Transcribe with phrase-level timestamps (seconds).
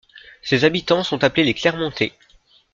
[0.41, 2.13] Ses habitants sont appelés les Clermontais.